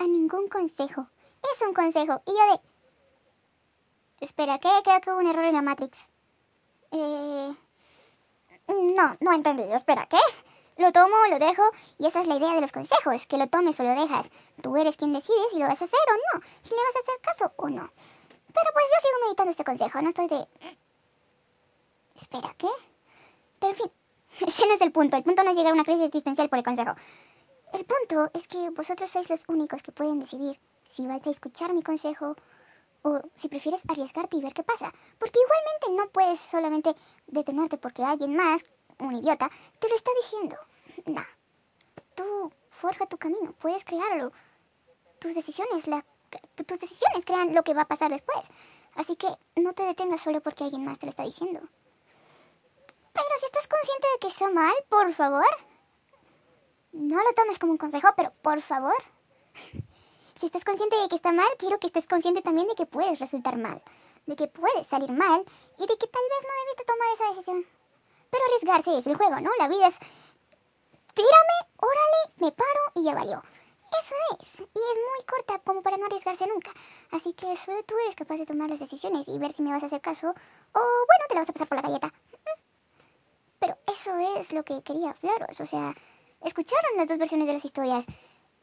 a 0.00 0.04
ningún 0.08 0.48
consejo. 0.48 1.06
Es 1.52 1.62
un 1.62 1.72
consejo. 1.72 2.20
Y 2.26 2.32
yo 2.32 2.52
de... 2.52 2.60
Espera, 4.26 4.58
¿qué? 4.58 4.70
Creo 4.82 5.00
que 5.00 5.10
hubo 5.12 5.20
un 5.20 5.28
error 5.28 5.44
en 5.44 5.54
la 5.54 5.62
Matrix. 5.62 6.08
Eh... 6.90 7.54
No, 8.66 9.16
no 9.20 9.32
he 9.32 9.36
entendido. 9.36 9.72
Espera, 9.76 10.08
¿qué? 10.08 10.18
Lo 10.78 10.90
tomo, 10.90 11.14
lo 11.28 11.38
dejo, 11.38 11.62
y 11.98 12.06
esa 12.06 12.22
es 12.22 12.26
la 12.26 12.36
idea 12.36 12.54
de 12.54 12.60
los 12.60 12.72
consejos, 12.72 13.26
que 13.26 13.36
lo 13.36 13.46
tomes 13.46 13.78
o 13.78 13.84
lo 13.84 13.90
dejas. 13.90 14.30
Tú 14.62 14.76
eres 14.76 14.96
quien 14.96 15.12
decide 15.12 15.36
si 15.52 15.60
lo 15.60 15.68
vas 15.68 15.80
a 15.80 15.84
hacer 15.84 16.00
o 16.08 16.38
no, 16.38 16.44
si 16.62 16.70
le 16.70 16.82
vas 16.82 16.96
a 16.96 16.98
hacer 16.98 17.20
caso 17.20 17.52
o 17.56 17.68
no. 17.68 17.92
Pero 18.52 18.70
pues 18.72 18.84
yo 18.84 19.08
sigo 19.08 19.24
meditando 19.24 19.50
este 19.50 19.64
consejo, 19.64 20.02
no 20.02 20.08
estoy 20.08 20.28
de... 20.28 20.46
Espera, 22.20 22.54
¿qué? 22.56 22.68
Pero 23.58 23.72
en 23.72 23.76
fin, 23.76 23.92
ese 24.46 24.66
no 24.66 24.74
es 24.74 24.80
el 24.80 24.92
punto. 24.92 25.16
El 25.16 25.22
punto 25.22 25.42
no 25.42 25.50
es 25.50 25.56
llegar 25.56 25.72
a 25.72 25.74
una 25.74 25.84
crisis 25.84 26.06
existencial 26.06 26.48
por 26.48 26.58
el 26.58 26.64
consejo. 26.64 26.94
El 27.72 27.84
punto 27.84 28.30
es 28.34 28.46
que 28.48 28.70
vosotros 28.70 29.10
sois 29.10 29.30
los 29.30 29.44
únicos 29.48 29.82
que 29.82 29.92
pueden 29.92 30.20
decidir 30.20 30.60
si 30.84 31.06
vais 31.06 31.26
a 31.26 31.30
escuchar 31.30 31.72
mi 31.72 31.82
consejo 31.82 32.36
o 33.02 33.20
si 33.34 33.48
prefieres 33.48 33.82
arriesgarte 33.88 34.36
y 34.36 34.42
ver 34.42 34.52
qué 34.52 34.62
pasa. 34.62 34.92
Porque 35.18 35.38
igualmente 35.40 36.02
no 36.02 36.12
puedes 36.12 36.38
solamente 36.38 36.94
detenerte 37.26 37.78
porque 37.78 38.04
alguien 38.04 38.36
más, 38.36 38.62
un 38.98 39.16
idiota, 39.16 39.50
te 39.78 39.88
lo 39.88 39.94
está 39.94 40.10
diciendo. 40.20 40.56
Nah. 41.06 41.24
Tú 42.14 42.52
forja 42.70 43.06
tu 43.06 43.16
camino, 43.16 43.54
puedes 43.58 43.84
crearlo. 43.84 44.32
Tus 45.18 45.34
decisiones, 45.34 45.86
la, 45.86 46.04
tus 46.38 46.78
decisiones 46.80 47.24
crean 47.24 47.54
lo 47.54 47.62
que 47.62 47.74
va 47.74 47.82
a 47.82 47.88
pasar 47.88 48.10
después. 48.10 48.48
Así 48.94 49.16
que 49.16 49.28
no 49.56 49.72
te 49.72 49.84
detengas 49.84 50.20
solo 50.20 50.40
porque 50.40 50.64
alguien 50.64 50.84
más 50.84 50.98
te 50.98 51.06
lo 51.06 51.10
está 51.10 51.24
diciendo. 51.24 51.60
Pero 53.12 53.26
si 53.38 53.46
estás 53.46 53.68
consciente 53.68 54.06
de 54.12 54.18
que 54.20 54.28
está 54.28 54.50
mal, 54.50 54.74
por 54.88 55.12
favor, 55.12 55.46
no 56.92 57.22
lo 57.22 57.32
tomes 57.34 57.58
como 57.58 57.72
un 57.72 57.78
consejo, 57.78 58.08
pero 58.16 58.32
por 58.42 58.60
favor, 58.60 58.96
si 60.38 60.46
estás 60.46 60.64
consciente 60.64 60.96
de 60.96 61.08
que 61.08 61.16
está 61.16 61.32
mal, 61.32 61.48
quiero 61.58 61.78
que 61.78 61.86
estés 61.86 62.06
consciente 62.06 62.42
también 62.42 62.68
de 62.68 62.74
que 62.74 62.86
puedes 62.86 63.18
resultar 63.18 63.56
mal, 63.56 63.82
de 64.26 64.36
que 64.36 64.48
puedes 64.48 64.86
salir 64.86 65.12
mal 65.12 65.44
y 65.78 65.86
de 65.86 65.96
que 65.98 66.06
tal 66.06 66.22
vez 66.22 66.42
no 66.42 66.64
debiste 66.64 66.84
tomar 66.84 67.08
esa 67.14 67.28
decisión. 67.30 67.66
Pero 68.30 68.44
arriesgarse 68.46 68.98
es 68.98 69.06
el 69.06 69.16
juego, 69.16 69.40
¿no? 69.40 69.50
La 69.58 69.68
vida 69.68 69.88
es 69.88 69.98
tírame, 71.14 71.58
órale, 71.76 72.32
me 72.36 72.52
paro 72.52 72.80
y 72.94 73.04
ya 73.04 73.14
valió. 73.14 73.42
Eso 74.00 74.14
es. 74.40 74.60
Y 74.60 74.62
es 74.62 74.68
muy 74.68 75.24
corta 75.26 75.58
como 75.60 75.82
para 75.82 75.96
no 75.96 76.06
arriesgarse 76.06 76.46
nunca. 76.46 76.72
Así 77.10 77.32
que 77.34 77.56
solo 77.56 77.82
tú 77.84 77.94
eres 78.04 78.14
capaz 78.14 78.36
de 78.36 78.46
tomar 78.46 78.70
las 78.70 78.80
decisiones 78.80 79.28
y 79.28 79.38
ver 79.38 79.52
si 79.52 79.62
me 79.62 79.70
vas 79.70 79.82
a 79.82 79.86
hacer 79.86 80.00
caso 80.00 80.28
o, 80.28 80.80
bueno, 80.80 81.24
te 81.28 81.34
la 81.34 81.40
vas 81.40 81.50
a 81.50 81.52
pasar 81.52 81.68
por 81.68 81.76
la 81.76 81.82
galleta. 81.82 82.12
Pero 83.58 83.78
eso 83.86 84.16
es 84.38 84.52
lo 84.52 84.64
que 84.64 84.82
quería 84.82 85.10
hablaros. 85.10 85.60
O 85.60 85.66
sea, 85.66 85.94
escucharon 86.42 86.96
las 86.96 87.08
dos 87.08 87.18
versiones 87.18 87.46
de 87.46 87.54
las 87.54 87.64
historias. 87.64 88.06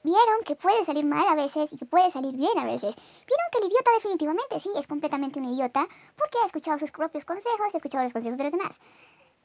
Vieron 0.01 0.43
que 0.45 0.55
puede 0.55 0.85
salir 0.85 1.05
mal 1.05 1.27
a 1.27 1.35
veces 1.35 1.71
y 1.73 1.77
que 1.77 1.85
puede 1.85 2.09
salir 2.09 2.35
bien 2.35 2.57
a 2.57 2.65
veces. 2.65 2.95
Vieron 2.95 3.47
que 3.51 3.57
el 3.59 3.65
idiota 3.65 3.91
definitivamente 3.95 4.59
sí 4.59 4.69
es 4.77 4.87
completamente 4.87 5.39
un 5.39 5.45
idiota 5.45 5.87
porque 6.17 6.37
ha 6.41 6.45
escuchado 6.45 6.79
sus 6.79 6.91
propios 6.91 7.25
consejos, 7.25 7.73
ha 7.73 7.77
escuchado 7.77 8.03
los 8.03 8.13
consejos 8.13 8.37
de 8.37 8.43
los 8.45 8.53
demás. 8.53 8.79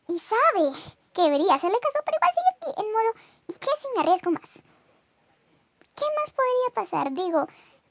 Y 0.09 0.19
sabe 0.19 0.71
que 1.13 1.23
debería 1.23 1.55
hacerle 1.55 1.79
caso, 1.81 1.99
pero 2.05 2.17
igual 2.17 2.31
sigue 2.33 2.87
en 2.87 2.93
modo, 2.93 3.13
¿y 3.49 3.53
qué 3.55 3.69
si 3.81 3.89
me 3.95 4.03
arriesgo 4.03 4.31
más? 4.31 4.63
¿Qué 5.95 6.05
más 6.17 6.31
podría 6.31 6.75
pasar? 6.75 7.13
Digo, 7.13 7.47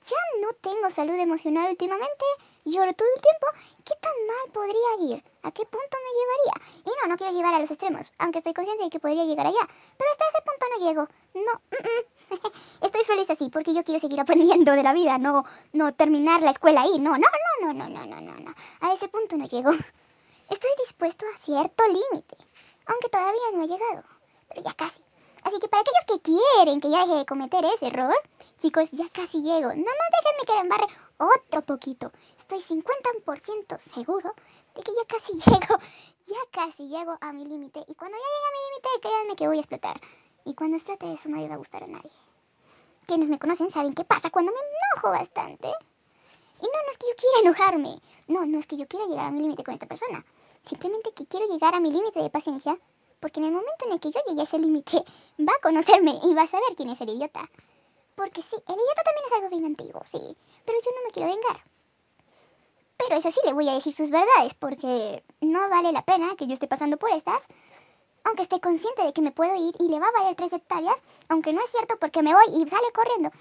ya 0.05 0.17
no 0.41 0.51
tengo 0.59 0.89
salud 0.89 1.15
emocional 1.15 1.69
últimamente, 1.69 2.25
lloro 2.65 2.91
todo 2.93 3.07
el 3.15 3.21
tiempo, 3.21 3.47
¿qué 3.85 3.93
tan 4.01 4.11
mal 4.27 4.51
podría 4.51 5.15
ir? 5.15 5.23
¿A 5.43 5.51
qué 5.51 5.63
punto 5.65 5.97
me 6.03 6.11
llevaría? 6.19 6.83
Y 6.85 6.89
no, 6.89 7.07
no 7.07 7.17
quiero 7.17 7.31
llevar 7.31 7.53
a 7.53 7.59
los 7.59 7.71
extremos, 7.71 8.11
aunque 8.17 8.39
estoy 8.39 8.53
consciente 8.53 8.83
de 8.83 8.89
que 8.89 8.99
podría 8.99 9.23
llegar 9.23 9.47
allá, 9.47 9.65
pero 9.97 10.11
hasta 10.11 10.25
ese 10.27 10.41
punto 10.41 10.65
no 10.71 10.85
llego. 10.85 11.07
No, 11.33 12.41
estoy 12.85 13.05
feliz 13.05 13.29
así 13.29 13.49
porque 13.49 13.73
yo 13.73 13.85
quiero 13.85 13.99
seguir 13.99 14.19
aprendiendo 14.19 14.73
de 14.73 14.83
la 14.83 14.91
vida, 14.91 15.17
no, 15.17 15.45
no 15.71 15.93
terminar 15.93 16.41
la 16.41 16.51
escuela 16.51 16.81
ahí, 16.81 16.99
no, 16.99 17.11
no, 17.11 17.27
no, 17.61 17.73
no, 17.73 17.87
no, 17.87 18.05
no, 18.05 18.21
no, 18.21 18.39
no, 18.39 18.53
a 18.81 18.93
ese 18.93 19.07
punto 19.07 19.37
no 19.37 19.47
llego. 19.47 19.71
Estoy 20.49 20.71
dispuesto 20.77 21.25
a 21.33 21.37
cierto 21.37 21.83
límite, 21.87 22.35
aunque 22.87 23.07
todavía 23.07 23.51
no 23.53 23.63
he 23.63 23.67
llegado, 23.67 24.03
pero 24.49 24.61
ya 24.61 24.73
casi. 24.73 25.01
Así 25.43 25.59
que 25.59 25.67
para 25.67 25.81
aquellos 25.81 26.05
que 26.07 26.21
quieren 26.21 26.79
que 26.79 26.89
ya 26.89 27.05
deje 27.05 27.19
de 27.19 27.25
cometer 27.25 27.65
ese 27.65 27.87
error, 27.87 28.15
chicos, 28.61 28.91
ya 28.91 29.09
casi 29.09 29.41
llego. 29.41 29.67
Nada 29.69 29.75
más 29.75 30.09
déjenme 30.11 30.45
que 30.45 30.53
me 30.53 30.59
embarre 30.59 30.87
otro 31.17 31.61
poquito. 31.63 32.11
Estoy 32.37 32.59
50% 32.59 33.77
seguro 33.77 34.33
de 34.75 34.83
que 34.83 34.91
ya 34.93 35.05
casi 35.05 35.33
llego. 35.49 35.79
Ya 36.25 36.39
casi 36.51 36.87
llego 36.87 37.17
a 37.19 37.33
mi 37.33 37.45
límite. 37.45 37.83
Y 37.87 37.95
cuando 37.95 38.17
ya 38.17 38.23
llegue 38.23 38.47
a 38.47 38.53
mi 38.53 38.59
límite, 38.69 39.01
créanme 39.01 39.35
que 39.35 39.47
voy 39.47 39.57
a 39.57 39.61
explotar. 39.61 39.99
Y 40.45 40.53
cuando 40.55 40.77
explote 40.77 41.13
eso 41.13 41.29
no 41.29 41.37
le 41.37 41.47
va 41.47 41.55
a 41.55 41.57
gustar 41.57 41.83
a 41.83 41.87
nadie. 41.87 42.11
Quienes 43.05 43.27
me 43.27 43.39
conocen 43.39 43.69
saben 43.69 43.93
qué 43.93 44.05
pasa 44.05 44.29
cuando 44.29 44.53
me 44.53 44.59
enojo 44.59 45.11
bastante. 45.11 45.67
Y 45.67 46.65
no, 46.65 46.83
no 46.85 46.91
es 46.91 46.97
que 46.97 47.07
yo 47.07 47.15
quiera 47.17 47.39
enojarme. 47.41 48.01
No, 48.27 48.45
no 48.45 48.59
es 48.59 48.67
que 48.67 48.77
yo 48.77 48.87
quiera 48.87 49.05
llegar 49.07 49.25
a 49.25 49.31
mi 49.31 49.41
límite 49.41 49.65
con 49.65 49.73
esta 49.73 49.87
persona. 49.87 50.25
Simplemente 50.61 51.11
que 51.11 51.25
quiero 51.25 51.45
llegar 51.47 51.75
a 51.75 51.81
mi 51.81 51.91
límite 51.91 52.21
de 52.21 52.29
paciencia 52.29 52.79
porque 53.23 53.39
en 53.39 53.45
el 53.45 53.53
momento 53.53 53.85
en 53.85 53.93
el 53.93 54.01
que 54.01 54.11
yo 54.11 54.19
llegue 54.27 54.41
a 54.41 54.43
ese 54.43 54.59
límite, 54.59 54.97
va 55.39 55.53
a 55.53 55.63
conocerme 55.63 56.19
y 56.25 56.33
va 56.33 56.41
a 56.41 56.47
saber 56.47 56.75
quién 56.75 56.89
es 56.89 56.99
el 56.99 57.09
idiota. 57.09 57.49
Porque 58.15 58.41
sí, 58.41 58.57
el 58.67 58.75
idiota 58.75 59.01
también 59.01 59.25
es 59.25 59.31
algo 59.31 59.49
bien 59.49 59.65
antiguo, 59.65 60.01
sí, 60.03 60.19
pero 60.65 60.77
yo 60.83 60.91
no 60.91 61.05
me 61.05 61.11
quiero 61.11 61.29
vengar. 61.29 61.63
Pero 62.97 63.15
eso 63.15 63.31
sí, 63.31 63.39
le 63.45 63.53
voy 63.53 63.69
a 63.69 63.75
decir 63.75 63.93
sus 63.93 64.09
verdades, 64.09 64.53
porque 64.55 65.23
no 65.39 65.69
vale 65.69 65.93
la 65.93 66.03
pena 66.03 66.35
que 66.35 66.47
yo 66.47 66.53
esté 66.53 66.67
pasando 66.67 66.97
por 66.97 67.11
estas, 67.11 67.47
aunque 68.25 68.43
esté 68.43 68.59
consciente 68.59 69.05
de 69.05 69.13
que 69.13 69.21
me 69.21 69.31
puedo 69.31 69.55
ir 69.55 69.73
y 69.79 69.87
le 69.87 70.01
va 70.01 70.07
a 70.07 70.19
valer 70.19 70.35
tres 70.35 70.51
hectáreas, 70.51 71.01
aunque 71.29 71.53
no 71.53 71.63
es 71.63 71.71
cierto 71.71 71.95
porque 72.01 72.23
me 72.23 72.33
voy 72.33 72.45
y 72.49 72.67
sale 72.67 72.91
corriendo. 72.93 73.31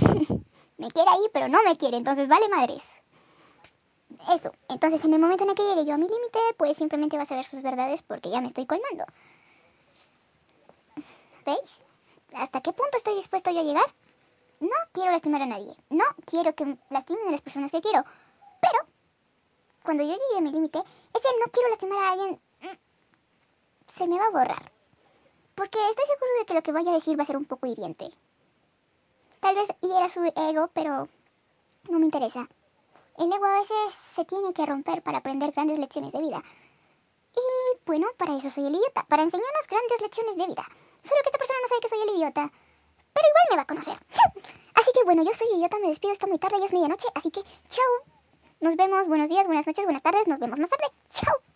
me 0.76 0.90
quiere 0.90 1.08
ahí, 1.08 1.30
pero 1.32 1.46
no 1.46 1.62
me 1.62 1.76
quiere, 1.76 1.98
entonces 1.98 2.26
vale 2.26 2.48
madres. 2.48 2.82
Eso, 4.28 4.52
entonces 4.68 5.04
en 5.04 5.14
el 5.14 5.20
momento 5.20 5.44
en 5.44 5.50
el 5.50 5.56
que 5.56 5.62
llegue 5.62 5.86
yo 5.86 5.94
a 5.94 5.98
mi 5.98 6.08
límite, 6.08 6.38
pues 6.56 6.76
simplemente 6.76 7.16
vas 7.16 7.30
a 7.32 7.36
ver 7.36 7.44
sus 7.44 7.62
verdades 7.62 8.02
porque 8.02 8.30
ya 8.30 8.40
me 8.40 8.48
estoy 8.48 8.66
colmando. 8.66 9.04
¿Veis? 11.46 11.80
¿Hasta 12.34 12.60
qué 12.60 12.72
punto 12.72 12.96
estoy 12.96 13.14
dispuesto 13.14 13.50
yo 13.50 13.60
a 13.60 13.64
llegar? 13.64 13.94
No 14.60 14.76
quiero 14.92 15.10
lastimar 15.10 15.42
a 15.42 15.46
nadie. 15.46 15.74
No 15.88 16.04
quiero 16.26 16.54
que 16.54 16.76
lastimen 16.90 17.28
a 17.28 17.32
las 17.32 17.40
personas 17.40 17.70
que 17.70 17.80
quiero. 17.80 18.04
Pero, 18.60 18.78
cuando 19.82 20.02
yo 20.04 20.10
llegue 20.10 20.38
a 20.38 20.42
mi 20.42 20.52
límite, 20.52 20.78
ese 20.78 21.28
no 21.44 21.50
quiero 21.50 21.70
lastimar 21.70 21.98
a 21.98 22.12
alguien 22.12 22.40
se 24.00 24.06
me 24.06 24.18
va 24.18 24.26
a 24.26 24.30
borrar. 24.30 24.72
Porque 25.54 25.78
estoy 25.90 26.06
seguro 26.06 26.38
de 26.38 26.46
que 26.46 26.54
lo 26.54 26.62
que 26.62 26.72
vaya 26.72 26.90
a 26.90 26.94
decir 26.94 27.18
va 27.18 27.22
a 27.22 27.26
ser 27.26 27.36
un 27.36 27.44
poco 27.44 27.66
hiriente. 27.66 28.10
Tal 29.40 29.54
vez 29.54 29.68
hiera 29.82 30.08
su 30.08 30.22
ego, 30.24 30.70
pero 30.72 31.08
no 31.88 31.98
me 31.98 32.06
interesa. 32.06 32.48
El 33.20 33.30
ego 33.30 33.44
a 33.44 33.60
veces 33.60 33.76
se 34.14 34.24
tiene 34.24 34.54
que 34.54 34.64
romper 34.64 35.02
para 35.02 35.18
aprender 35.18 35.52
grandes 35.52 35.78
lecciones 35.78 36.10
de 36.10 36.20
vida. 36.20 36.42
Y 37.36 37.78
bueno, 37.84 38.06
para 38.16 38.34
eso 38.34 38.48
soy 38.48 38.66
el 38.66 38.74
idiota, 38.74 39.04
para 39.04 39.22
enseñarnos 39.22 39.66
grandes 39.68 40.00
lecciones 40.00 40.36
de 40.38 40.46
vida. 40.46 40.64
Solo 41.02 41.20
que 41.22 41.28
esta 41.28 41.38
persona 41.38 41.58
no 41.60 41.68
sabe 41.68 41.80
que 41.82 41.88
soy 41.90 42.00
el 42.00 42.16
idiota. 42.16 42.50
Pero 43.12 43.26
igual 43.28 43.44
me 43.50 43.56
va 43.56 43.62
a 43.62 43.66
conocer. 43.66 43.98
así 44.74 44.90
que 44.94 45.04
bueno, 45.04 45.22
yo 45.22 45.34
soy 45.34 45.48
idiota, 45.54 45.78
me 45.80 45.88
despido, 45.88 46.14
está 46.14 46.26
muy 46.26 46.38
tarde, 46.38 46.60
ya 46.60 46.64
es 46.64 46.72
medianoche, 46.72 47.08
así 47.14 47.30
que 47.30 47.42
chao. 47.68 48.16
Nos 48.60 48.76
vemos, 48.76 49.06
buenos 49.06 49.28
días, 49.28 49.46
buenas 49.46 49.66
noches, 49.66 49.84
buenas 49.84 50.02
tardes, 50.02 50.26
nos 50.26 50.38
vemos 50.38 50.58
más 50.58 50.70
tarde. 50.70 50.86
Chao. 51.10 51.49